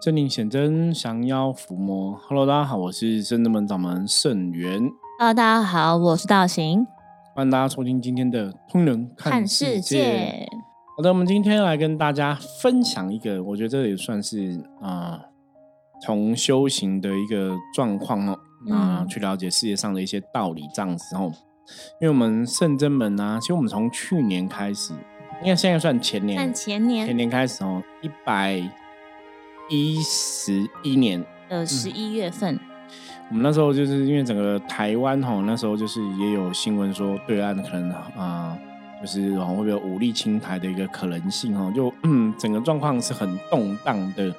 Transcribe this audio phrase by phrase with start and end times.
[0.00, 2.18] 正灵显真，降妖伏魔。
[2.26, 4.90] Hello，大家好，我是圣真门掌门盛元。
[5.18, 6.86] Hello，大家好，我是道行。
[7.34, 10.48] 欢迎大家收听今天的《通人看世界》。
[10.96, 15.20] 好的，我们今天来跟大家分享一个，我觉得这也算是啊，
[16.02, 18.38] 从修行的一个状况哦，
[18.70, 21.30] 啊，去了解世界上的一些道理这样子哦。
[22.00, 24.94] 因为我们圣真门啊，其实我们从去年开始，
[25.42, 28.62] 应该现在算前年，算前年，前年开始哦，一百。
[29.70, 32.58] 一十一年的十一月份，
[33.30, 38.58] 我们那时候就是因为整个台湾哈，那时候就是也有新闻说对岸可能啊，
[39.00, 44.34] 就是会不会有武力侵台的一个可能性哈，就嗯整个状况是很动荡的。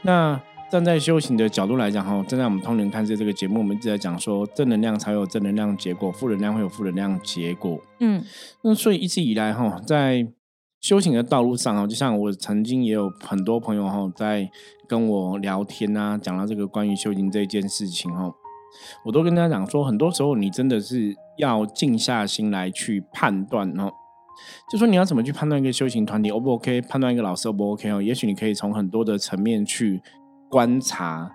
[0.00, 7.78] 那站在修行的角度来讲哈，站在我们通灵看世这个节目，我们一直在讲说正能量才有正能量结果，负能量会有负能量结果。
[8.00, 8.24] 嗯，
[8.62, 10.26] 那所以一直以来哈，在
[10.82, 14.50] 修行的道路上啊，就像我曾经也有很多朋友哈，在
[14.88, 18.34] 跟我聊天啊，讲到这个关于修行这件事情哦，
[19.06, 23.92] 我都跟大家讲说，很多时候你真的是要静下心来去判断哦。
[24.72, 28.02] 就说你要怎么去判断一个修行团体 O 不 OK，判断一个老师 O 不 OK 哦？
[28.02, 30.02] 也许你可以从很多的层面去
[30.50, 31.30] 观察，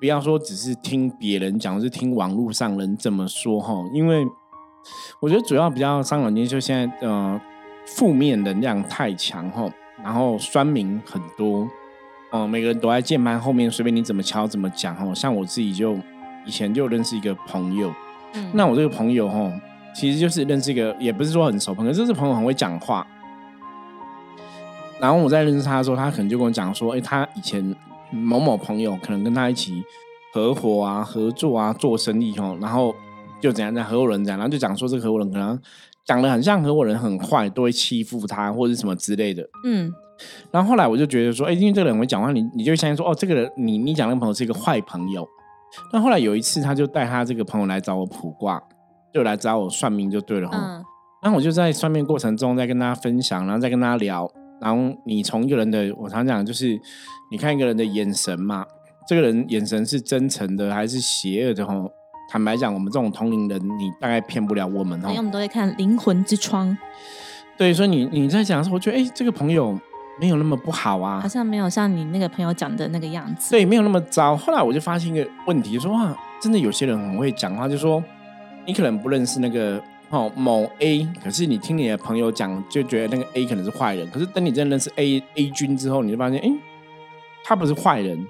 [0.00, 3.72] 不要说只是听别人讲，是听网络上人怎么说哈。
[3.94, 4.26] 因为
[5.20, 7.40] 我觉得主要比较伤脑筋，就现在呃。
[7.96, 9.72] 负面能量太强吼，
[10.04, 11.68] 然后酸民很多，
[12.32, 15.14] 嗯，每个人躲在键盘后面，随便你怎么敲怎么讲吼。
[15.14, 15.98] 像我自己就
[16.44, 17.92] 以前就认识一个朋友，
[18.34, 19.50] 嗯，那我这个朋友吼，
[19.94, 23.06] 其实就是认识一个，也不是说很熟朋友，就是朋友很会讲话。
[25.00, 27.74] 然后我在认识他的时候，他可能就跟我讲说，哎，他以前
[28.10, 29.82] 某某朋友可能跟他一起
[30.32, 32.94] 合伙啊、合作啊、做生意吼，然后
[33.40, 35.58] 就怎样在合伙人这样，然后就讲说这个合伙人可能。
[36.08, 39.46] 讲的很像合伙人很坏，都会欺负他或者什么之类的。
[39.64, 39.92] 嗯，
[40.50, 45.28] 然后后来我就觉得说，哎，因为这个人会讲话，你你就相信说，哦，这个人你你讲那个朋友是一个坏朋友。
[45.92, 48.58] 那后来有一次，他就带他这个朋友来找我卜卦，
[49.12, 50.82] 就来找我算命就对了哈。
[51.22, 54.26] 然后我就在算命过程中，在跟大家分享，然后再跟他聊。
[54.62, 56.80] 然后你从一个人的，我常讲就是，
[57.30, 58.64] 你看一个人的眼神嘛，
[59.06, 61.74] 这个人眼神是真诚的还是邪恶的哈？
[62.30, 65.08] 坦白讲，我们这种同龄人，你大概骗不了我们哦。
[65.08, 66.76] 因为我们都会看灵魂之窗。
[67.56, 69.76] 对，所以你你在讲的时候，我觉得哎，这个朋友
[70.20, 73.50] 没有那么不好啊，好像没有像你那个朋友讲的那个样子。
[73.50, 74.36] 对，没有那么糟。
[74.36, 78.04] 后来我就发现一个问题，说哇，真的有些人很会讲话，就说
[78.66, 84.06] 你可能不认识那个哦某 A，可是你听你的朋友讲，就觉得那个 A 可能是坏人。
[84.10, 86.52] 可是等你真的认识 A A 君之后，你就发现，哎，
[87.42, 88.22] 他不是坏人。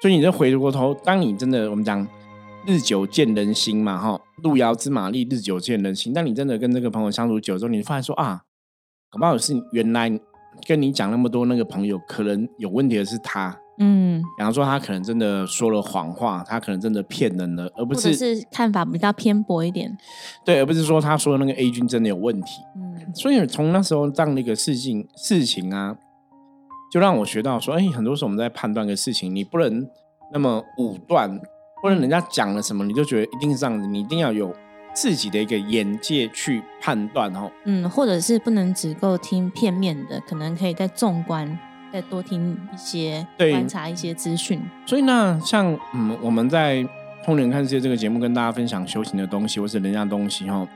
[0.00, 2.08] 所以你再回过头，当你真的我们讲。
[2.66, 6.12] 日久见人心嘛，哈，路遥知马力，日久见人心。
[6.12, 8.42] 但你真的跟这个朋友相处久之后，你发现说啊，
[9.10, 10.10] 搞不好是原来
[10.66, 19.96] 跟你讲那么多那个朋友，可能有问题的是他，嗯，比方说他可能真的说了谎话，他可能真的骗人了，而不是是看法比较偏颇一点，
[20.44, 25.96] 对，而不是说他说的那个 A 君真的有问题，嗯，所以从那时候这样的一个事情事情啊，
[26.92, 29.88] 就让我学到说，哎，很多时候我们在判断个事情，你不能
[30.32, 31.40] 那么武断。
[31.82, 34.54] 或者人家讲了什么，你就觉得一定是这样子，你一定要有
[34.94, 37.50] 自己的一个眼界去判断哦。
[37.64, 41.58] 嗯，或者是不能只够听片面的，可能可以再纵观，
[41.92, 44.62] 再多听一些，观察一些资讯。
[44.86, 46.76] 所以呢，像嗯，我们在
[47.24, 50.68] 《通灵看世界》这个节目跟大家分享修行的东西，或是人家东西哦。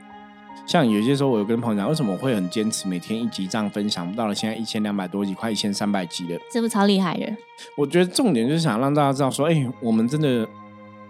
[0.66, 4.12] 像有些时候，我有跟朋友讲，为什么我会很坚持每天一集这样分享？
[4.16, 7.32] 到了现在一千两百多集，快一千三百集了，这不超厉害的？
[7.76, 10.48] 我觉得重点就是想让大家知道，说，哎，我们真的。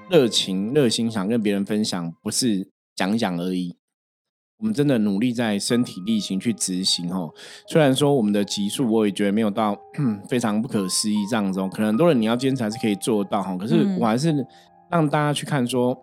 [0.09, 3.77] 热情、热心想跟别人分享，不是讲讲而已。
[4.59, 7.31] 我们真的努力在身体力行去执行哦。
[7.67, 9.77] 虽然说我们的级数，我也觉得没有到
[10.31, 13.55] 非常不可思议这样子，可能很多人你要坚持还是可以做到哈。
[13.57, 14.33] 可是我还是
[14.91, 15.95] 让大家去看说，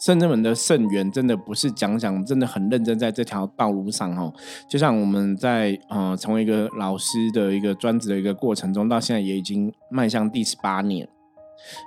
[0.00, 4.32] 圣人们的圣源真的不是讲讲，真的很认真在这条道路上哈。
[4.68, 11.08] 就像我们在呃成为一个老师的一个专职的一个过程中，到现在也已经迈向第十八年。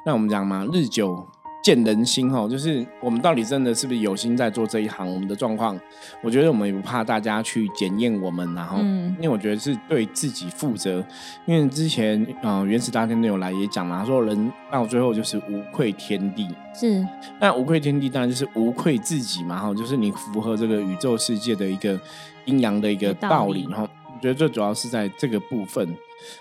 [0.06, 1.28] 那我们讲嘛，日久。
[1.66, 5.12] 见人心哦，就是我们到底真的是不是有心在做这一行？
[5.12, 5.76] 我们的状况，
[6.22, 11.04] 我觉得我们也不怕大家去检验我们，然后，因为我觉得是对自己负责。
[11.48, 17.04] 因为之前啊，原始大天都有来也讲了，他说人到最后就是无愧天地，是
[17.40, 22.00] 那无愧天地当然就是无愧自己嘛，哈，就是你符合这个宇宙世界的一个
[22.46, 23.90] 阴阳的一个道理，哈。
[24.16, 25.88] 我觉得最主要是在这个部分。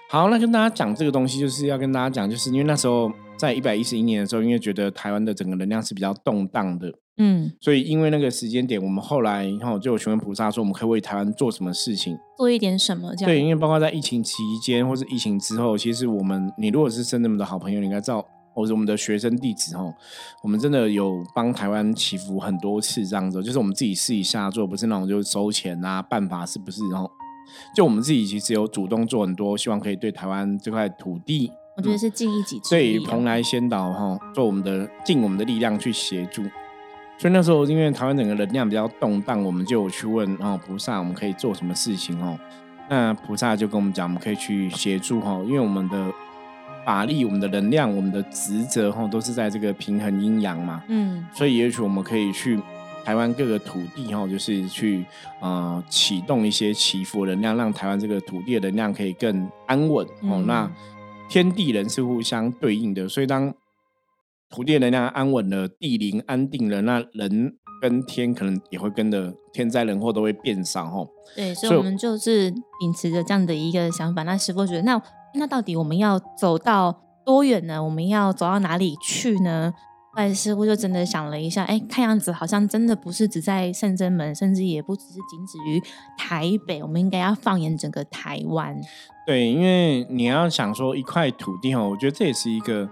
[0.08, 3.12] 好，那跟大家讲这个东西，就是要跟大家讲，就是因为那时候。
[3.36, 6.88] 在一百一十一年的时候，因为觉得台湾的整个能量是比较动荡的，
[7.18, 13.12] 嗯，所以因为那个时间点，我们后来然后就有询问菩萨说，我们可以为台湾做什么事情，做一点什么？
[13.16, 18.24] 这样对，因为包括在疫情期间或是疫情之后，其实我们你如果是深圳们的好朋友，你应该知道，
[18.54, 19.92] 或者我们的学生弟子哦，
[20.44, 26.80] 我们真的有帮台湾祈福很多次这样子，就是我们自己试一下做，不是那种就是收钱啊，办法是不是？
[26.88, 27.10] 然后
[27.74, 36.42] 就我们自己其实有主动做很多，希望可以对台湾这块土地，我觉得是尽一己之力，对蓬莱仙岛哈，做我们的尽我们的力量去协助。
[37.16, 42.36] 所以那时候，因为台湾整个能量比较动荡，我们就有去问哦菩萨，我们可以做什么事情哦？
[42.90, 46.12] 那菩萨就跟我们讲，我们可以去协助哈，因为我们的
[46.84, 50.82] 法力、我们的能量、我们的职责哈，都是在这个平衡阴阳嘛。
[50.88, 51.24] 嗯。
[51.32, 52.60] 所以也许我们可以去
[53.04, 55.04] 台湾各个土地哈，就是去
[55.40, 60.42] 呃启动一些祈福能量，让台湾这个土地的能量可以更安稳哦。
[60.46, 60.70] 那
[61.28, 63.52] 天地人是互相对应的，所以当
[64.48, 71.06] 土地能量安稳了，地灵安定了，那人跟天可能也会跟着天灾人祸都会变少哈。
[71.36, 72.50] 对，所以我们就是
[72.80, 74.22] 秉持着这样的一个想法。
[74.22, 75.02] 那师傅觉得，那
[75.34, 77.82] 那到底我们要走到多远呢？
[77.84, 79.74] 我们要走到哪里去呢？
[80.14, 85.82] 后来师傅就真的想了一下，哎，看样子好像真的不是只在圣真门，甚至也不只是仅止于
[86.16, 88.80] 台北，我们应该要放眼整个台湾。
[89.26, 92.88] 对，因为你要想说一块土地哈，我觉得这也是一个。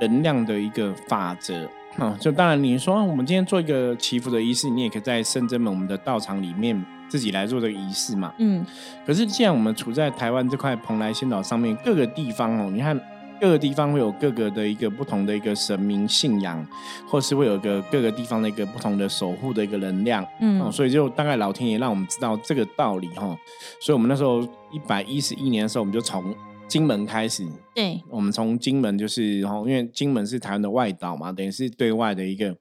[0.00, 8.32] 能量的一个法则啊，就当然你说我们今天做一个祈福的仪式，你也可以在圣真门我们的道场里面自己来做这个仪式嘛。
[8.38, 8.66] 嗯，
[9.06, 12.98] 可是既然我们处在台湾这块蓬莱仙岛上面，各个地方哦，你看
[13.42, 16.64] 各个地方会有各个的一个不同的一个神明信仰，
[17.08, 20.24] 或是会有个各个地方的一个不同的守护的一个能量。
[20.40, 23.36] 嗯，所以就大概老天爷让我们知道这个道理哈。
[23.80, 24.40] 所以我们那时候
[24.70, 26.32] 一百一十一年的时候，我们就从。
[26.68, 32.56] 金门开始，对，我们从金门就是，然后因为金门是台湾的外岛嘛，等于是对外的一个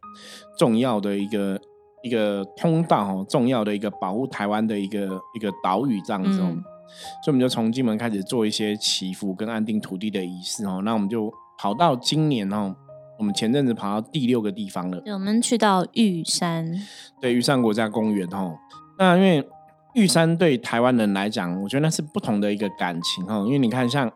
[0.57, 1.57] 重要的一个
[2.03, 6.41] 一个通道哦，重要的一个保护台湾的一个一个岛屿这样子，
[7.23, 10.81] 所以我们就从金门开始做一些祈福跟安定土地的仪式哦。
[10.83, 12.75] 那我们就跑到今年哦，
[13.19, 16.71] 我们前阵子跑到第六个地方了，我们去到玉山，
[17.19, 18.57] 对，玉山国家公园哦。
[18.97, 19.47] 那因为
[19.93, 24.11] 玉山对台湾人来讲，我觉得那是不同的一个感情哦，因为你看，像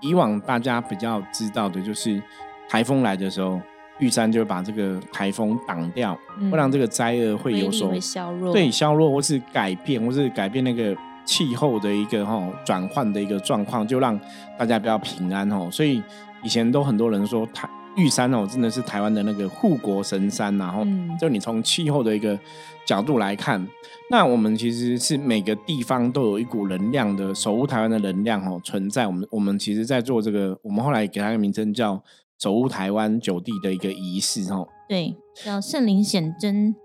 [0.00, 2.22] 以往大家比较知道的，就是
[2.68, 3.60] 台风来的时候，
[3.98, 6.16] 玉山就会把这个台风挡掉，
[6.50, 10.96] 会让这个灾厄会有所削弱，对削弱或是改变，或是改变那个
[11.30, 14.18] 气候的一个哈转换的一个状况，就让
[14.58, 15.68] 大家比较平安哦。
[15.70, 16.02] 所以
[16.42, 17.70] 以前都很多人说台。
[17.96, 20.86] 玉山哦，真的是台湾的那个护国神山，然后
[21.20, 22.38] 就你从气候的一个
[22.86, 23.66] 角度来看，
[24.08, 29.08] 那我们其实是每个地方都有一股能量的守护台湾的能量哦存在。
[29.08, 32.00] 我们我们其实在做这个，我们后来给它一个名称叫
[32.38, 34.68] 守护台湾九地的一个仪式哦。
[34.88, 36.76] 对，叫圣灵显真。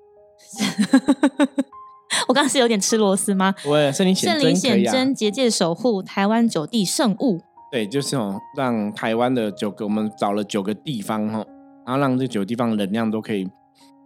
[2.27, 3.53] 我刚刚是有点吃螺丝吗？
[3.65, 7.41] 我圣灵圣灵显真结界守护台湾九地圣物。
[7.71, 11.45] 对，就是哦，让台湾的九个，我们找了九个地方哈，
[11.85, 13.47] 然后让这九个地方能量都可以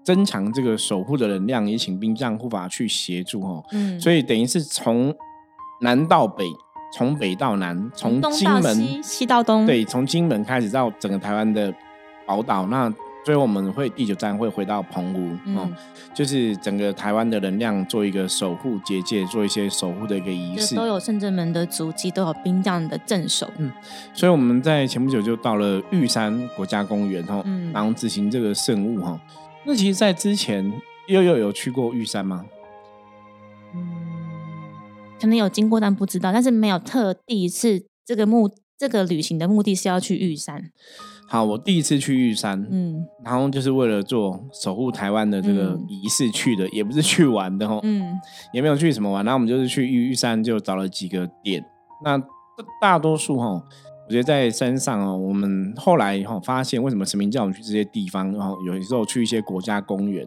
[0.04, 3.64] 增强这个守护的能量，也请兵将护法去协助哈。
[3.72, 5.14] 嗯，所以等于是从
[5.82, 6.46] 南到北，
[6.94, 11.74] 从北到南，从金门西到东，对，从金门开始到整个台湾的
[12.26, 12.92] 宝岛那。
[13.30, 15.72] 所以我们会第九站会回到澎湖，哦，
[16.16, 23.48] 就是整个台湾的能量做一个守护结界，做一些守护的一个仪式，都有圣正门的足迹，都有兵将的镇守。
[23.60, 23.72] 嗯，
[24.16, 29.22] 所以我们在前不久就到了玉山国家公园，哈，然后执行这个圣物，哈。
[29.64, 30.74] 那其实，在之前
[31.08, 32.48] 又又有去过玉山吗？
[33.76, 33.88] 嗯，
[35.22, 40.72] 可能有经过，但不知道，但是没有特地是这个目这个旅行的目的是要去玉山。
[41.32, 48.20] 好，我第一次去玉山，嗯，然后就是为了做守护台湾的这个仪式去的，也不是去玩的哦，嗯，
[48.52, 51.64] 也没有去什么玩，然后我们就是去玉玉山，就找了几个点。
[52.04, 52.20] 那
[52.82, 53.64] 大多数哈，
[54.08, 60.26] 我觉得在山上哦，我们后来哈发现，为什么神明叫我们去这些地方，然后有时候去一些国家公园，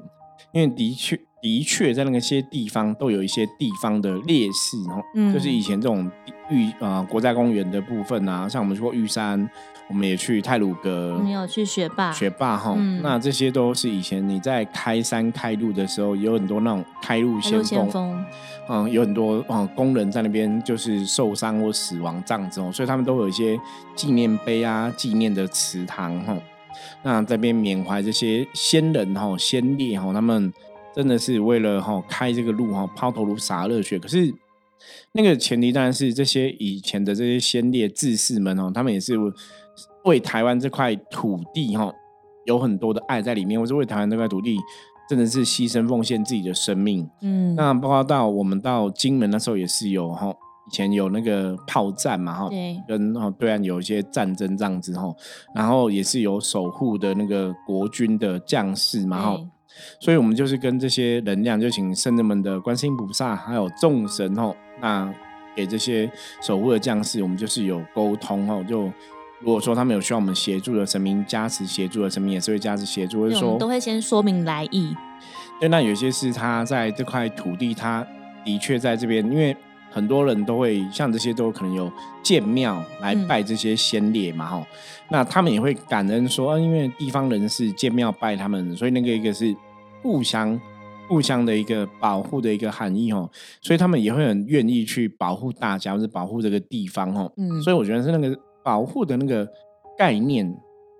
[0.52, 6.10] 因为的确的确在那些地方都有一些地方的劣势，哦，就是以前这种
[6.50, 9.48] 玉啊国家公园的部分啊，像我们说玉山。
[9.88, 18.24] 我们也去泰鲁阁，没有去学霸，学霸哈，那这些都是以前你在开山开路的时候，有很多那种开路先锋，
[18.70, 23.58] 嗯，有很多嗯工人在那边就是受伤或死亡这样子哦，所以他们都有一些
[23.94, 26.34] 纪念碑啊、纪念的祠堂哈，
[27.02, 30.52] 那这边缅怀这些先人哈、先烈哈，他们
[30.94, 34.34] 真的是为了哈开这个路哈，抛头颅洒热血，可是
[35.12, 39.14] 那个前提当然是这些以前的这些先烈志士们哦，他们也是。
[40.04, 41.94] 为台湾这块土地哈，
[42.44, 44.58] 有很多的爱在里面，或是为台湾这块土地
[45.08, 47.08] 真的是牺牲奉献自己的生命。
[47.20, 50.34] 嗯，那包括到我们到金门那时候也是有哈，以
[50.72, 55.14] 前有那个炮战嘛哈，对，跟哦对岸有一些战争这样子哈，
[55.54, 59.46] 然后也是有守护的那个国军的将士嘛哈，对。
[60.00, 65.12] 所以我们就是跟这些能量，就请圣人们的观世音菩萨还有众神吼，那
[65.54, 66.10] 给这些
[66.42, 68.82] 守护的将士，我们就是有沟通吼，就
[69.40, 74.94] 如果说他们有需要我们协助的神明加持协助的神明，也是会加持协助，或者对我们说都会先说明来意。
[75.58, 78.06] 对，那有些是他在这块土地，他
[78.44, 79.56] 的确在这边，因为
[79.92, 81.90] 很多人都会像这些都可能有
[82.22, 83.28] 建庙来嗯。
[83.28, 84.66] 拜这些先烈嘛，哈、
[85.10, 89.54] 那他们也会感恩说，啊，因为地方人士建庙拜他们，所以那个一个是
[90.02, 90.60] 互相
[91.08, 93.30] 互相的一个保护的一个含义哦，
[93.60, 97.32] 所以他们也会很愿意去保护大家，或者保护这个地方哦。
[97.36, 97.62] 嗯。
[97.62, 99.46] 所以我觉得是那个保护的那个
[99.96, 100.52] 概念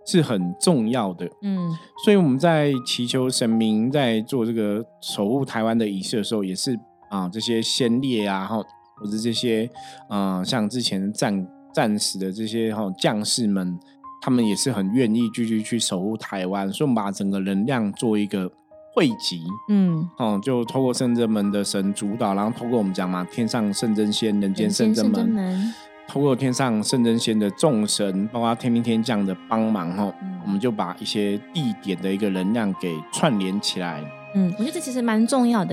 [0.07, 1.29] 是很重要的。
[1.43, 1.71] 嗯。
[2.05, 6.79] 所以我们在祈求神明在做这个守护台湾的仪式的时候，也是
[7.11, 8.57] 啊、这些先烈啊，哈，
[9.03, 9.69] 或者这些
[10.09, 13.77] 啊、像之前战战死的这些哈、将士们，
[14.21, 18.51] 他们也是很愿意继续去守护台湾，所以我们把整个能量做一个
[18.95, 19.43] 汇集。
[19.69, 25.75] 嗯，哦，就透过圣真门的神主导，然后透过我们讲嘛，天上圣真仙，人间人圣真门，门，
[26.07, 34.03] 透过天上圣真仙的众神，包括天兵天将的帮忙，哈、嗯我们就把一些地点的一个能量给串联起来。
[34.35, 35.73] 嗯，我觉得这其实蛮重要的。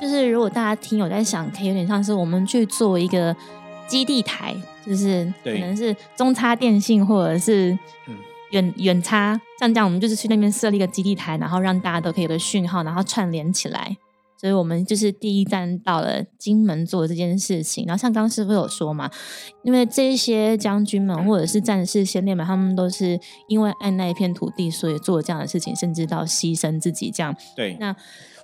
[0.00, 3.34] 就是如果大家听有在想，可以有点像是我们去做一个
[3.86, 7.70] 基地台，就是可能是中插电信或者是
[8.06, 8.14] 嗯
[8.50, 13.96] 远远差，像这样我们就是去那边设立一个基地台，然后让大家都可以有个讯号，然后串联起来。
[14.38, 17.86] 所以我们就是第一站到了金门做这件事情。
[17.86, 19.10] 然后像刚刚师傅有说嘛，
[19.62, 27.34] 因为这些将军们或者是战士先烈们，他们都是因为爱那一片土地，所以做这样的事情，甚至到牺牲自己这样。
[27.56, 27.96] 对，那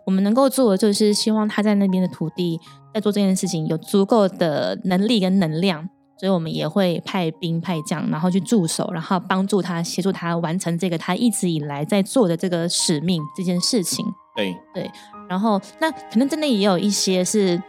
[0.06, 2.60] 我们能够做的就是希望他在那边的土地
[2.92, 14.04] 在做这件事情有足够的能力跟能量，所以我们也会派兵派将，然后去驻守，然后帮助他协助他完成这个他一直以来在做的这个使命这件事情。
[14.34, 14.90] 对对，
[15.28, 17.60] 然后那可能真的也有一些是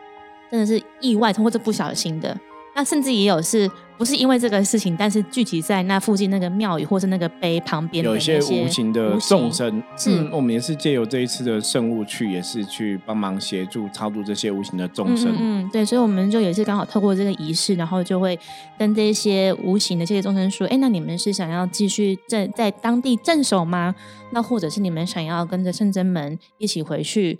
[0.49, 2.37] 真的是意外或者不小心的，
[2.75, 15.31] 那甚至也有是不是因为这个事情，但是聚集在那附近那个庙宇或是那个碑旁边有一些无形的众生，是嗯，我们也是借由这一次的圣物去，也是去帮忙协助超度这些无形的众生。
[15.31, 18.37] 嗯嗯嗯，对，所以我们就也是刚好透过这个仪式，然后就会
[18.77, 23.93] 跟这些无形的这些众生说，哎，那你们是想要继续在在当地镇守吗？
[24.31, 27.39] 那或者是你们想要跟着圣真门一起回去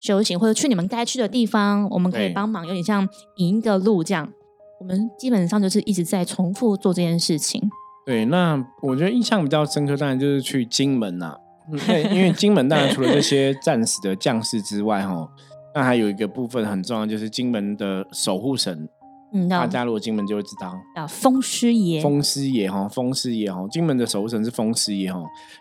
[0.00, 4.32] 修行，或者去你们该去的地方，我们可以帮忙，有点像引一个路这样。
[4.80, 7.68] 我们基本上就是一直在重复做这件事情。
[8.06, 11.36] 对，那我觉得印象比较深刻，当然就是去金门呐、
[11.70, 15.28] 嗯对，因为金门当然除了这些战死的将士之外，哈，
[15.74, 18.88] 那还有一个部分很重要，就是金门的守护神。
[19.34, 25.20] 嗯，大叫家如果金门就会知道，叫风师爷，风师爷哈，风师爷哈，金门的守护神是风师爷哈。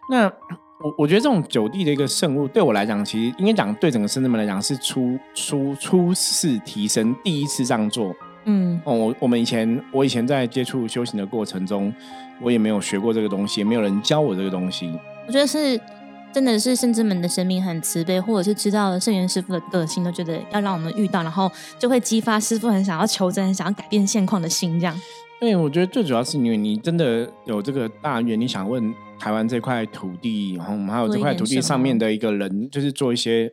[0.10, 8.16] 那我我觉得这种九地的一个圣物，对我来讲，其实应该讲对整个深圳门来讲是初初初次提升，第一次这样做。
[8.50, 11.94] 嗯哦，我我们以前我以前在接触修行的过程中，
[12.42, 14.92] 我也没有学过这个东西，也没有人教我这个东西。
[15.28, 15.80] 我觉得是
[16.34, 24.98] 真的是圣之门的神明很慈悲，或者是知道了圣元师傅的个性，都觉得要让我们遇到，然后就会激发师傅很想要求真、很想要改变现况的心，这样。
[25.40, 33.52] 对，我觉得最主要是因为你真的有这个大愿，你想问台湾这块土地，然后我们还有这块土地上面的一个人，就是做一些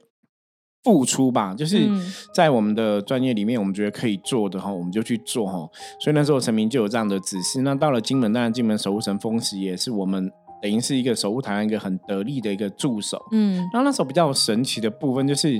[0.85, 5.69] 付出吧，就是嗯在我们的专业里面，我们觉得可以做的哈，我们就去做哈。
[5.99, 7.63] 所以那时候陈明就有这样的指示。
[7.63, 10.31] 那到了金门，当然金门守护神风石也是我们
[10.63, 13.21] 等于是一个守护台湾一个很得力的一个助手。
[13.33, 15.55] 嗯然后那时候比较神奇的部分，就是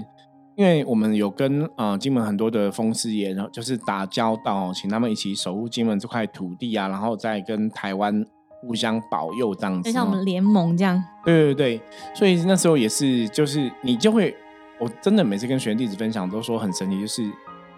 [0.57, 8.25] 因为我们有跟呃金门很多的风师爷，然后就是打交道，请他们一起守护金门这块土地啊，然后再跟台湾
[8.61, 9.83] 互相保佑这样。
[9.83, 11.03] 就像我们联盟这样。
[11.25, 11.81] 对对对，
[12.15, 14.35] 所以那时候也是，就是你就会，
[14.79, 17.23] 我真的每次跟学员弟子分享都说很神奇，就是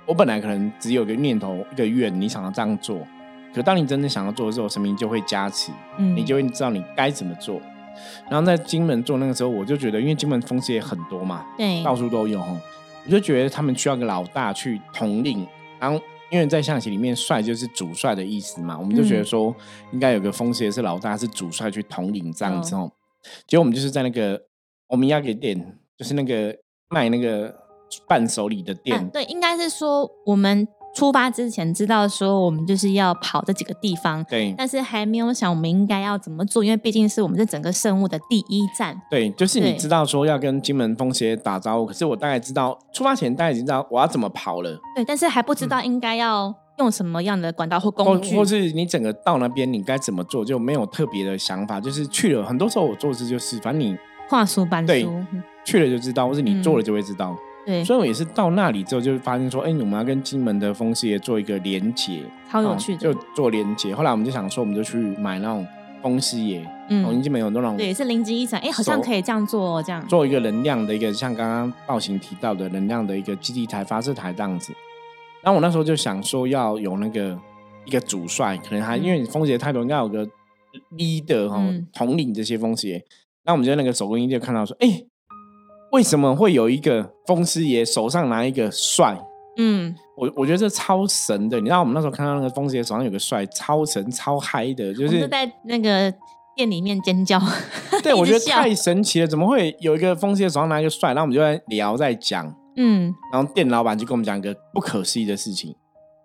[0.06, 3.06] 我本来可能只有一个念头、一个愿，你想要这样做，
[3.54, 7.60] 可当你真的想要做的时候，神明就会加持，嗯，你就会知道你该怎么做。
[8.30, 15.46] 然后在金门做那个时候，我就觉得，因为金门风师也很多嘛，对，到处都有，我就觉得他们需要个老大去统领。
[15.78, 15.98] 然后
[16.30, 19.54] 因为在象棋里面，帅就是主帅的意思嘛，我们就觉得说
[19.92, 22.92] 应该有个风师爷是老大，是主帅去统领这样子哦。
[23.46, 24.40] 结果我们就是在那个
[24.88, 26.54] 欧米亚给店，就是那个
[26.90, 27.54] 卖那个
[28.08, 39.00] 伴手礼的店，啊，对，应该是说我们出发之前知道说我们就是要跑这几个地方，对但是还没有想我们应该要怎么做，因为毕竟是我们这整个圣物的第一站。
[39.10, 48.36] 对，就是你知道说要跟金门风邪打招呼，可是我大概知道出发前大概已经知道我要怎么跑了，对，但是还不知道应该要用什么样的管道或或工具。
[48.36, 52.44] 或是你整个到那边你该怎么做，就没有特别的想法，就是去了。
[52.44, 53.96] 很多时候我做事就是，反正你
[54.28, 57.36] 画书搬对书，嗯去了就知道，或是你做了就会知道。
[57.64, 63.10] 对，所以我也是到那里之后，就发现说，哎、我们要跟金门的风师爷做一个连接，超有趣的。
[63.10, 63.92] 哦就做连接。
[63.92, 65.66] 后来我们就想说，我们就去买那种
[66.00, 70.06] 风师爷，哦，因为嗯，金门有那种对，是灵机一闪，哎，好像可以这样做哦，这样。
[70.06, 74.72] 做一个能量的一个，像刚刚暴行提到的能量的一个基地台、发射台这样子。
[75.42, 77.36] 然后我那时候就想说，要有那个
[77.84, 80.24] 一个主帅，可能还、嗯因为风邪太多，应该有个
[80.96, 83.04] leader 哈、嗯统领这些风邪。
[83.46, 85.02] 那我们就在那个手工艺就看到说，哎、
[85.92, 89.16] 为什么会有一个风师爷手上拿一个帅？
[89.58, 91.58] 嗯，我我觉得这超神的。
[91.58, 96.12] 你知道我们那时候看到那个风师爷手上有个帅，超神超嗨的，就是在那个
[96.54, 97.40] 店里面尖叫。
[98.02, 101.10] 对我觉得太神奇了，怎么会有一个风师爷手上拿一个帅？
[101.10, 102.54] 然后我们就在聊在讲。
[102.78, 105.74] 嗯然后店老板就跟我们讲一个不可思议的事情，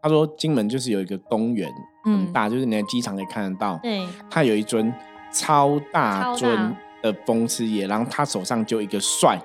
[0.02, 1.70] 他说金门就是有一个公园
[2.04, 4.94] 很嗯，大，就是你在机场可以看得到，对，它有一尊
[5.32, 9.40] 超大尊大的风师爷，然后他手上就一个帅，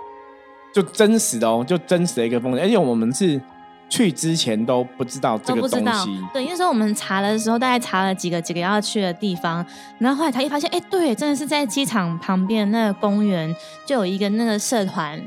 [0.73, 3.41] 就真实的哦，就真实的一个风师，而且我们是
[3.89, 6.25] 去之前都不知道这个都不知道东西，。
[6.33, 9.65] 对，那时候我们查的时候，大概查了几个几个要去的地方，
[9.99, 13.55] 然后后来才一发现，哎，对，真的是在机场旁边那个公园，
[13.87, 15.21] 就有一个那个社团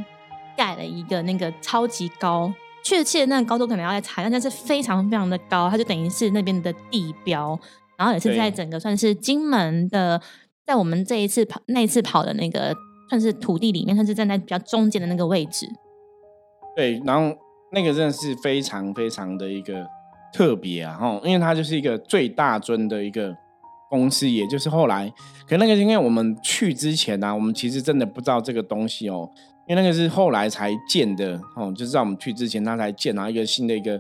[0.58, 2.54] 盖了一个那个超级高。
[2.82, 7.60] 确切那个高度可能要再查，但是非常非常的高，它就等于是那边的地标，
[7.98, 10.20] 然后也是在整个算是金门的，
[10.70, 12.76] 在我们这一次跑那一次跑的那个
[13.10, 15.68] 算是土地里面，算是站在比较中间的那个位置。
[16.76, 17.36] 对，然后
[17.72, 19.84] 那个真的是非常非常的一个
[20.32, 23.36] 特别啊，哈，因为它就是一个最大尊的一个
[23.90, 25.12] 公司，也就是后来，
[25.48, 29.28] 可那个因为我们去之前呢、我们其实真的不知道这个东西哦，
[29.68, 34.00] 因为那个是后来才建的哦，就是在我们去之前，它才建了一个新的一个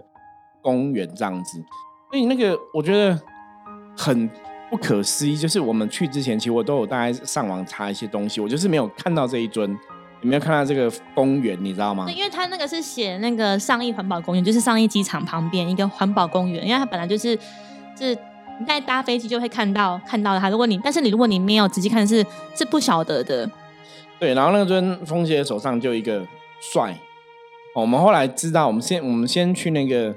[0.61, 1.59] 公园这样子，
[2.11, 3.19] 所以那个我觉得
[3.97, 4.29] 很。
[4.69, 9.69] 不可思议，就是我们去之前，其实我都有大概上网查一些东西，我就是没有看到这一尊，
[10.21, 12.13] 也没有看到这个公园，你知道吗对，？
[12.13, 17.37] 因为它那个是写那个上义环保公园，就是上义机场旁边一个环保公园，因为它本来就是
[17.97, 18.15] 是
[18.59, 20.49] 你在搭飞机就会看到看到它。
[20.49, 23.49] 如果你但是你如果你没有仔细看是是不晓得的，
[24.19, 26.25] 对，然后那尊风邪手上就一个
[26.61, 26.91] 帅、
[27.73, 30.13] 哦我们后来知道，我们先我们先去那个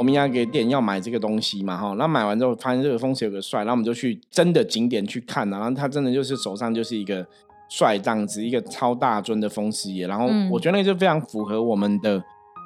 [0.00, 7.24] 欧米亚给店要买这个东西嘛，哈，那买完之后发现这个风水有个帅，然后我们就去真的景点去看、啊，然后他真的就是手上就是一个
[7.68, 10.48] 帅这样子，一个超大尊的风师爷，然后嗯。
[10.50, 12.22] 我觉得那个就非常符合我们的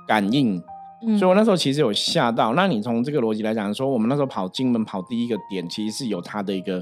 [0.06, 0.62] 感应，
[1.04, 2.54] 嗯，所以我那时候其实有吓到。
[2.54, 6.80] 那你从这个逻辑来讲，说我们那时候跑金门跑第一个点，其实是有它的一个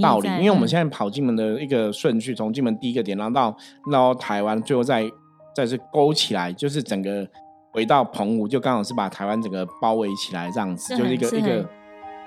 [0.00, 0.68] 道理，因为我们嗯。
[0.68, 3.56] 现在跑金门的一个顺序，从金门第一个点，然后到
[3.90, 5.10] 到台湾，最后再
[5.56, 7.28] 再是勾起来，就是整个
[7.70, 11.68] 回到澎湖，就刚好是把台湾整个包围起来，这样子，是就是一个一个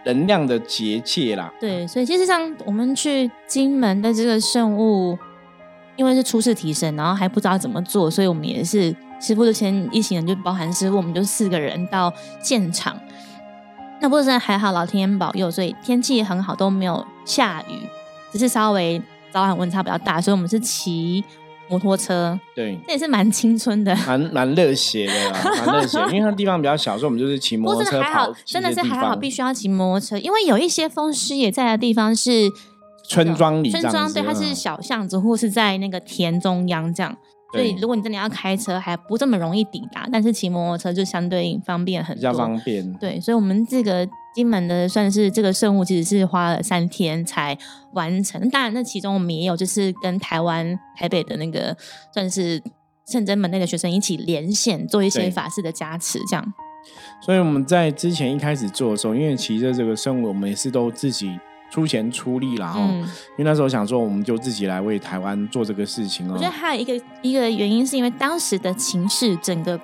[0.06, 1.52] 能量的结界啦。
[1.60, 5.18] 对，所以其实像我们去金门的这个圣物，
[5.96, 12.98] 因为是初次提升，然后还不知道怎么做，所以我们也是师傅就先一行人，就包含师傅，我们就四个人到现场。
[14.00, 17.88] 那不过真的还好，老天保佑，所以天气很好，都没有下雨，
[18.32, 19.00] 只是稍微
[19.32, 21.24] 早晚温差比较大，所以我们是骑
[21.72, 23.96] 摩托车，对，这也是蛮青春的。
[24.06, 32.50] 蛮蛮热血的啦， 蛮热血，因为它地方比较小，所以我们就是骑摩托车真的还好跑，，真的是还好，必须要骑摩托车，因为有一些风师也在的地方是
[33.08, 37.16] 村庄里村庄，对，它是嗯小巷子或是在那个田中央这样。
[37.54, 42.32] 所以如果你真的要开车，还不这么容易抵达，但是骑摩托车就相对方便很比较。
[42.32, 42.94] 方便。
[42.94, 47.58] 对，所以我们这个金门的算是这个圣物，其实是花了三天才
[47.94, 48.50] 完成。
[48.50, 51.76] 当然，那其中我们也有就是跟台湾台北的那个
[52.14, 52.62] 算是
[53.08, 56.54] 圣真门内的学生一起连线做一些法事的加持，这样。
[57.22, 61.38] 所以我们在之前一开始做的时候，因为骑着这个圣物，我们也是都自己
[61.70, 69.80] 出钱出力啦，哈、嗯，因为那时候想说，我们就自己来为台湾做这个事情哦、我觉得还有一个一个原因，是因为当时的情势，整个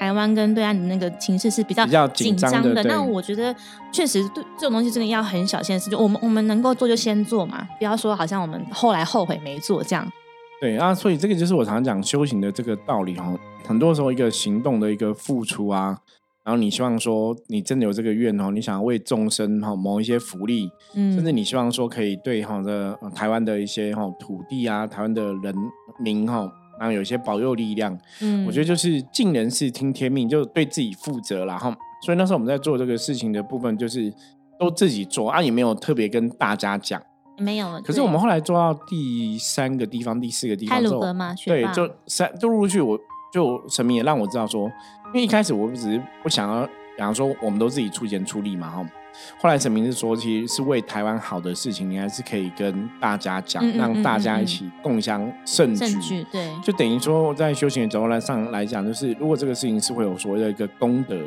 [0.00, 3.54] 台湾跟对岸的那个情势是比较比较紧张张的对那我觉得
[3.92, 10.10] 确实对这种东西真的要很小心的事，就我们我们能够做就先做嘛，不要说好像我们后来后悔没做这样。
[10.58, 13.38] 对啊，所以这个就是我常常讲修行的这个道理哦。
[13.68, 15.98] 很多时候一个行动的一个付出啊，
[16.44, 25.54] 然后你希望说你真的有这个愿哦，你想要为众生哈谋一些福利，嗯，甚至你希望说可以对哈的呃台湾的一些哈土地啊，台湾的人
[25.98, 27.96] 民哈，然后有一些保佑力量。
[28.22, 31.58] 嗯，我觉得就是尽人事听天命，就对自己负责啦。
[31.62, 34.10] 然后所以那时候我们在做这个事情的部分，就是
[34.58, 37.00] 都自己做啊，也没有特别跟大家讲。
[37.36, 37.80] 没有。
[37.82, 41.00] 可是我们后来做到第三个地方、第四个地方之后，
[41.46, 42.98] 对，就三就陆续，我
[43.32, 44.66] 就神明也让我知道说，
[45.08, 48.90] 因为一开始我只是不想要，比方说我们都自己出钱出力嘛，哈。
[49.38, 56.26] 后来沈明是说，其实是为台湾好的事情，你还是可以跟大家讲，让大家一起共享盛举。
[56.30, 61.18] 对，就等于说在修行的角度来上来讲，就是如果这个事情是会有所谓的一个功德，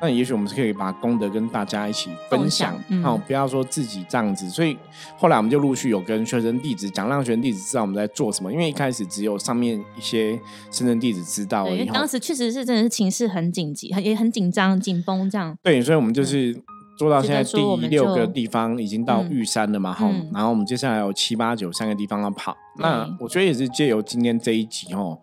[0.00, 4.48] 那也许我们是可以把功德跟大家一起分享，哦，不要说自己这样子。
[4.48, 4.78] 所以
[5.16, 8.52] 后来我们就陆续有跟学生弟子讲，让学生弟子知道我们在做什么。
[8.52, 10.38] 因为一开始只有上面一些
[10.70, 15.58] 深圳弟子知道，因为当时确实是真的是情势很紧急，很也很紧张、紧绷这样。
[15.62, 16.56] 对，所以我们就是。
[16.98, 22.56] 做到现在第六个地方已经到玉山了嘛，哈，然后我们接下来有七八九三个地方要跑。
[22.76, 25.16] 那我觉得也是借由今天这一集，哦，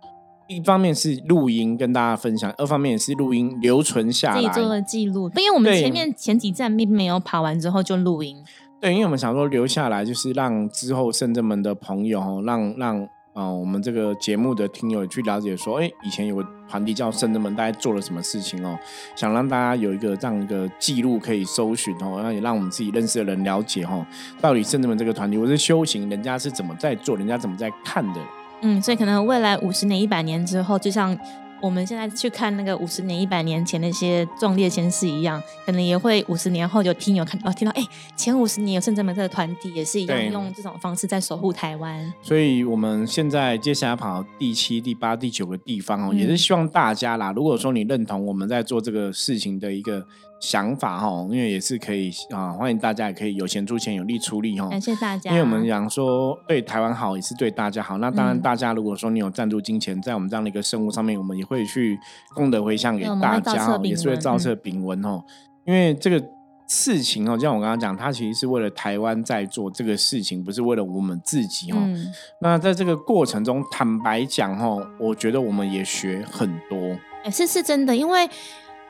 [0.48, 5.30] 一方面是录音跟大家分享，二方面也是录音留存下来，自己做了记录。
[5.36, 8.42] 因为我们前面前几站并没有跑完之后就录音，
[8.80, 13.10] 对，因为我们想说留下来，就是让之后圣正门的朋友哦，让让。
[13.36, 18.80] 啊，我们这个节目的听友去了解说，哎，以前有个团体叫圣人们，大家做了什么事情哦？
[19.14, 24.06] 想让大家有一个这样一个记录可以搜寻哦，那也让我们自己认识的人了解哦，
[24.40, 28.22] 到底圣人们这个团体，或是修行，人家是怎么在做，人家怎么在看的？
[28.62, 31.18] 嗯，所以可能未来五十年、一百年之后，就像。
[31.66, 37.84] 我们现在去看那个五十年、一百年前那些壮烈先士一样，可能也会五十年后有听友看到听到，哎，
[38.16, 42.14] 前五十年有圣真门这个团体也是一样用这种方式在守护台湾。
[42.22, 50.06] 所以我们现在接下来跑第七、第八、第九个地方哦，也是希望大家啦，如果说你认同我们在做这个事情的一个。
[50.40, 54.70] 想法哈，因为也是可以啊，欢迎大家也可以有钱出钱，有力出力哈。
[54.70, 55.32] 感谢大家。
[55.32, 57.98] 因为我们讲说对台湾好，也是对大家好。
[57.98, 61.98] 那当然，大家如果说你有赞助金钱，在我们这样的一个生物上面，我们也会去
[62.36, 65.24] 功德回向给大家，也是会照册炳文哦。
[65.66, 66.24] 因为这个
[66.68, 71.78] 事情哦，就像我刚刚讲，它其实是为了台湾在做这个事情，不是为了我们自己哦。
[72.42, 76.78] 那在这个过程中，坦白讲哦，我觉得我们也学很多。
[77.24, 78.30] 哎，是是真的，因为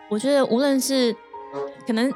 [0.09, 1.15] 我觉得无论是
[1.87, 2.11] 可能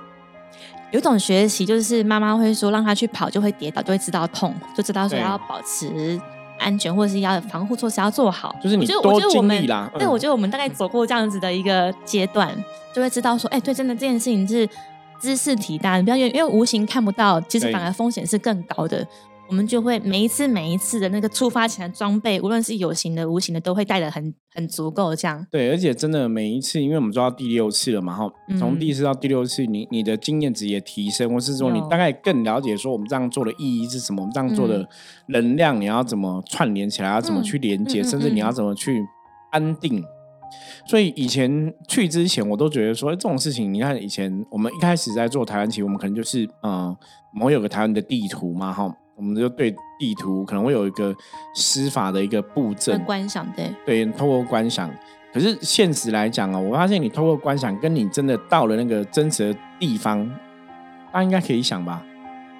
[0.91, 6.19] 有种学习，就是妈妈会说让他去跑就会跌倒，就会知道痛，就知道说要保持
[6.57, 8.55] 安全，或者是要防护措施要做好。
[8.61, 9.89] 就是你多经历啦。
[9.97, 12.51] 对，我觉得我们大概走过这样子的一个阶段，
[12.93, 14.67] 就会知道说，哎，对，真的这件事情是
[15.21, 19.05] 知识体大，你不要因为因为无形看不到，其实反而风险是更高的。
[19.49, 25.15] 我们就会每一次每一次的那个出发前的装备，无论是有形的、无形的，都会带的很很足够。
[25.15, 34.87] 这样对，而且真的每一次，因为我们做到第六次了嘛，哈，从第一次到第六次，你你的经验值也提升，或是说你大概更了解说我们这样做的意义是什么，我们这样做的
[35.29, 39.03] 能量你要怎么串联起来，要怎么去连接，甚至你要怎么去
[39.51, 40.03] 安定。
[40.87, 46.95] 所以以前去之前，我都觉得说这种事情，你看以前我们一开始在做台湾棋，我们可能就是嗯，
[47.33, 48.95] 我们有个台湾的地图嘛，哈。
[49.19, 51.13] 我们就对地图可能会有一个
[51.53, 54.89] 施法的一个步骤观想，对对，透过观想。
[55.33, 60.25] 可是现实来讲哦，我发现你透过观想，跟你真的到了那个真实的地方，
[61.11, 62.01] 大家应该可以想吧，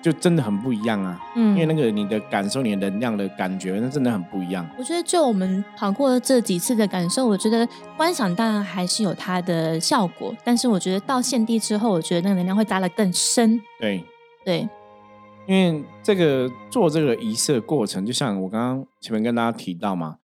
[0.02, 1.18] 就真的很不一样啊。
[1.38, 4.70] 嗯，因为那个你的感受，你的能量的感觉，那真的很不一样。
[4.78, 13.60] 我觉得就我们跑过这几次的感受，我觉得观想当然还是有它的效果，但是我觉得到现地之后，我觉得那个能量会扎得更深。
[13.80, 14.04] 对
[14.44, 14.70] 对。
[15.50, 20.18] 因为这个做这个仪式的过程，就像我刚刚前面跟大家提到嘛，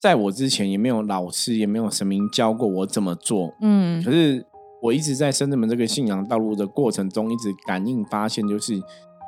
[0.00, 3.54] 在我之前也没有老师，也没有神明教过我怎么做。
[3.60, 4.42] 嗯，可是
[4.80, 8.80] 我一直在深圳门这个信仰道路的过程中，一直感应发现，就是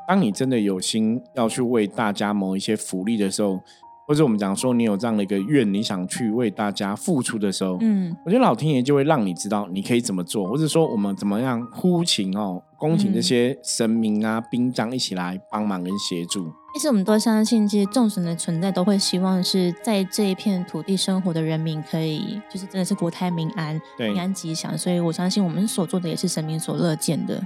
[0.08, 3.60] 当你真的有心要去为大家谋一些福利的时候。
[4.06, 16.52] 或者我们讲说，你有这样的一个愿，你想去为大家付出的时候，嗯，我觉得老天爷就会让你知道你可以怎么做，或者说我们怎么样呼请哦，恭请这些神明啊、兵将一起来帮忙跟协助。
[16.74, 24.76] 其实我们都相信，其实众神的存在都会希望是在这一片土地生活的人民可以，就是真的是国泰民安、平安吉祥。
[24.76, 27.40] 所以我相信我们所做的也是神明所乐见的。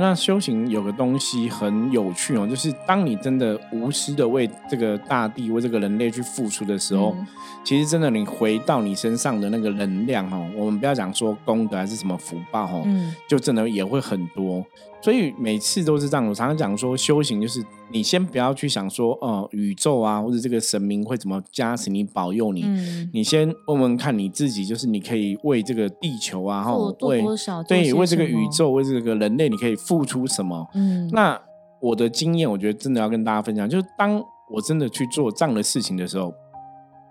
[0.00, 7.14] 那修行有个东西很有趣哦，就是当你真的无私的为这个大地、为这个人类去付出的时候，
[7.62, 12.86] 其实真的你回到你身上的那个能量哦，我们不要讲说功德还是什么福报哦，
[13.28, 14.64] 就真的也会很多。
[15.02, 17.60] 所以每次都是这样，我常常讲说，修行就是
[17.90, 22.64] 你先不要去想说，哦，宇宙啊，或者这个神明会怎么加持你、保佑你。
[23.12, 27.20] 你先问问看你自己，就是你可以为这个地球啊，然后为
[27.66, 30.68] 对为这个宇宙、为这个人类，你可以付出什么？
[30.74, 31.36] 嗯，那
[31.80, 36.32] 我的经验，我觉得真的要跟大家分享，就是当我真的去做这样的事情的时候，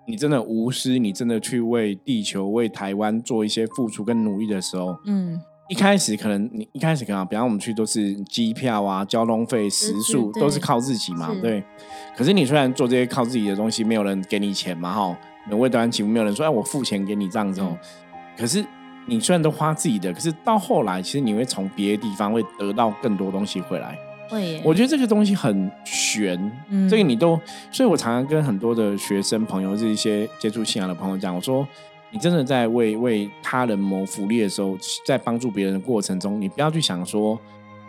[0.07, 5.37] 你真的无私，你真的去为地球、为台湾做一些付出跟努力的时候，嗯。
[5.71, 11.63] 一开始可能你一开始可能，比方我们去都是机票啊、交通费、食宿都是靠自己嘛，对。
[12.13, 15.17] 可是你虽然做这些靠自己的东西，没有人给你钱嘛，哈，
[15.51, 17.77] 为端起没有人说哎我付钱给你这样子哦。
[18.37, 18.61] 可是
[19.05, 23.97] 你虽然都花自己的，可是到后来其实你会从别的地方会得到更多东西回来。
[24.29, 26.51] 会，我觉得这个东西很玄，
[26.89, 27.39] 这个你都，
[27.71, 31.65] 所以我常常跟很多的学生朋友，是一些接触信仰的朋友讲，我说。
[32.11, 37.39] 你真的在为为他人谋福利的时候，在帮助别人的过程中，你不要去想说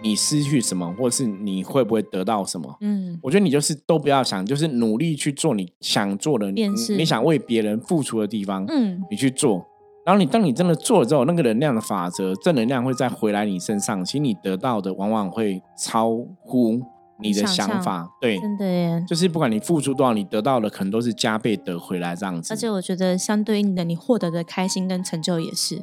[0.01, 2.77] 你失去什么，或者是你会不会得到什么。
[2.81, 9.67] 嗯，我觉得你就是都不要想，就是努力去做你想做的，你你想为别人付出的地方，嗯，你去做。
[10.05, 16.81] 然后你当你真的做了之后，那个能量的法则，正能量会再回来你身上，其实你得到的往往会超乎。
[17.23, 22.53] 你的想法对，真的耶，就是不管你付出多少，你得到的可能都是加倍得回来这样子。
[22.53, 25.83] 而且我觉得相对应的，你获得的开心跟成就也是。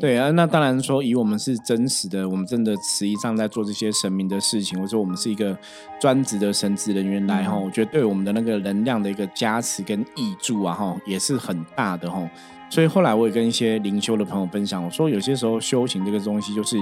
[0.00, 5.58] 对啊，那当然说，以我们是真实的，我们真的实际上在做这些神明的事情，或者说我们是一个
[6.00, 12.30] 专职的神职人员来哈，我觉得对我们的那个能量的一个加持跟益助啊哈，也是很大的哈。
[12.70, 16.80] 所以后来我也跟一些灵修的朋友分享，我说有些时候修行这个东西就是。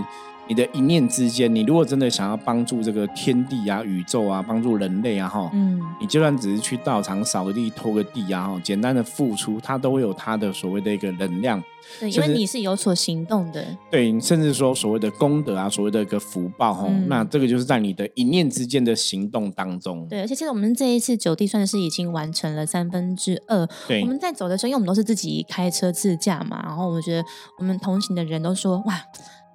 [0.49, 11.63] 你的一念之间，你如果真的想要帮助这个天地啊、宇宙啊，帮助人类啊，哈，嗯，你就算只是去道场扫个地、拖个地啊，哈，简单的付出，它都会有它的所谓的一个能量。
[12.01, 13.65] 对，因为你是有所行动的。
[13.91, 20.07] 对，甚至说所谓的功德啊，所谓的一个福报，哈，那这个就是在你的一念之间的行动当中。
[20.09, 23.67] 对，而且其实我们这一次九地算是已经完成了三分之二。
[23.87, 27.25] 对，我们在走的时候，因为我们都是自己开车自驾嘛，然后我觉得
[27.59, 29.01] 我们同行的人都说，哇。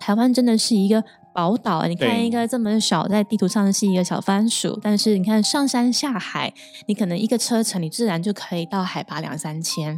[0.04, 1.02] 台湾真的是一个
[1.34, 6.54] 宝岛，你看一个这么小，在地图上是一个小番薯，但是你看上山下海，
[6.88, 9.98] 你可能一个车程，你自然就可以到海拔两三千，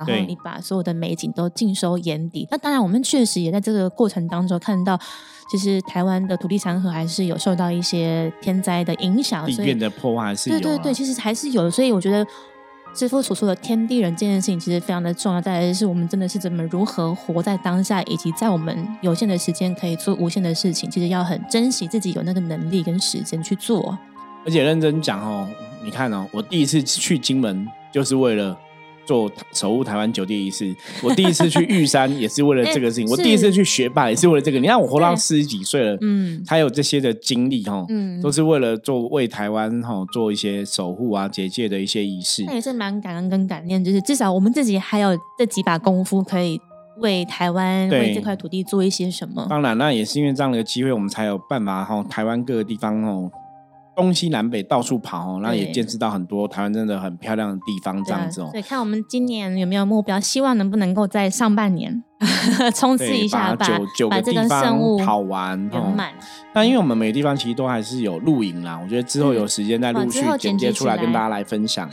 [0.00, 2.48] 然后你把所有的美景都尽收眼底。
[2.50, 4.98] 那当然，我们确实也在这个过程当中看到，
[5.48, 10.58] 其实台湾的土地山河还是有受到一些天灾的影响，地变的破坏是有。
[10.58, 12.26] 对对对，其实还是有的，所以我觉得。
[12.94, 15.40] 师傅所说的天地人这件事情，其实非常的重要。
[15.40, 23.98] 再来是我们真的是怎么如何活在当下，以及在我们有限的时间可以做无限的事情，其实要很珍惜自己有那个能力跟时间去做。
[24.44, 25.48] 而且认真讲哦，
[25.82, 28.56] 你看哦，我第一次去金门就是为了。
[29.06, 33.08] 做守护台湾酒店仪式，我第一次去玉山也是为了 这个事情。
[33.08, 34.58] 我第一次去学霸也是为了这个。
[34.58, 42.44] 你看我活到四十几岁了，嗯，还有这些的经历哈，嗯，都是为了做为台湾哈做一些守护啊结界的一些仪式。
[42.46, 46.60] 那也是蛮感恩跟感念，就是至少我们自己还有这几把功夫，可以
[46.98, 49.46] 为台湾为这块土地做一些什么。
[49.50, 53.30] 当然，那也是因为这样的机会，我们才有办法哈，台湾各个地方哦。
[53.96, 58.50] 东西南北到处跑，然后也见识到很多台湾真的很漂亮的地方，这样子哦。
[58.52, 62.02] 对看我们今年有没有目标，希望能不能够在上半年
[62.74, 63.66] 冲刺一下，把
[64.10, 66.12] 把这个圣物跑完圆满。
[66.54, 71.88] 那因为我们每个地方其实都还是有露营啦，我觉得之后有时间再陆续剪接出来跟大家来分享。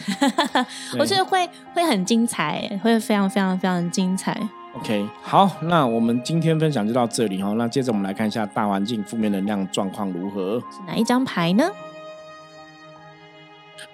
[1.00, 4.36] 我觉得会会很精彩，会非常非常非常精彩。
[4.74, 7.52] OK，好，那我们今天分享就到这里哈。
[7.58, 10.60] 那接着我们来看一下大环境负面能量状况如何？
[10.72, 11.70] 是哪一张牌呢？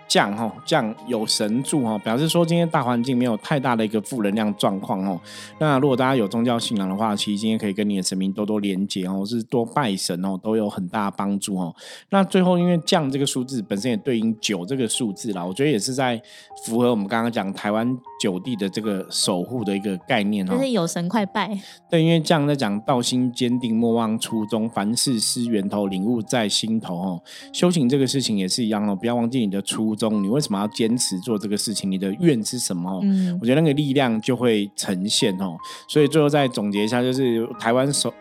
[0.08, 5.20] 降哈降有神助哈，表示说今天大环境没有太大的一个负能量状况哦。
[5.60, 11.76] 那如果大家有宗教信仰的话，其实今天可以跟你的神明多多连接哦，是多拜神哦，都有很大帮助哦。
[12.10, 16.22] 那最后因为降这个数字本身也对应九这个数字啦，我觉得也是在
[16.64, 20.54] 符合我们刚刚讲台湾九地的这个守护的一个概念哦。
[20.54, 21.60] 就是有神快拜。
[21.90, 27.22] 对，因为降在讲道心坚定，莫忘初衷，凡事思源头，领悟在心头哦。
[27.52, 29.97] 修行这个事情也是一样哦，不要忘记你的初。
[29.98, 31.92] 中，你为什么要坚持做这个事情？
[31.92, 33.02] 你的愿是什么？
[33.04, 35.58] 嗯，我觉得那个力量就会呈现哦。
[35.90, 38.14] 所以最后再总结一下，就是台湾首。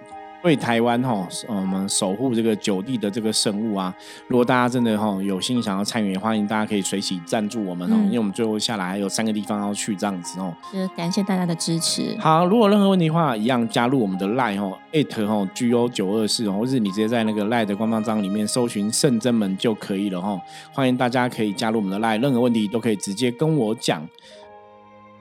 [0.47, 3.93] 为台湾哈，我们守护这个九地的这个生物啊！
[4.29, 10.55] 如果大家真的哈有心想要参与，欢迎大家可以随喜赞助我们哦，因为我们最后下来还有三个地方要去这样子哦。
[10.71, 12.17] 是感谢大家的支持。
[12.21, 20.41] 好，如果任何问题的话，一样加入我们的 line 哦，at 哈 G O 九二四哦，或是你直接在那个 line 的官方章里面搜寻圣真门就可以了哈。
[20.73, 24.07] 欢迎大家可以加入我们的 line，任何问题都可以直接跟我讲。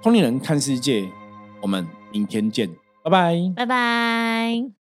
[0.03, 1.09] 通灵人看世界，
[1.61, 2.69] 我们明天见，
[3.03, 4.84] 拜拜，拜拜。